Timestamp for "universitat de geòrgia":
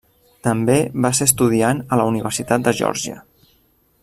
2.13-3.23